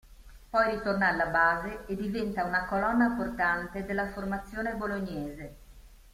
[0.49, 5.55] Poi ritorna alla base e diventa una colonna portante della formazione bolognese.